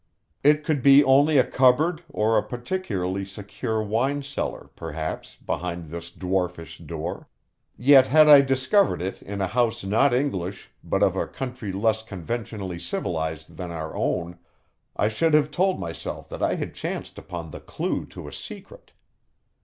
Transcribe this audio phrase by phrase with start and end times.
[0.43, 6.09] It could be only a cupboard, or a particularly secure wine cellar, perhaps, behind this
[6.09, 7.27] dwarfish door,
[7.77, 12.01] yet had I discovered it in a house not English, but of a country less
[12.01, 14.39] conventionally civilised than our own,
[14.95, 18.93] I should have told myself that I had chanced upon the clue to a secret.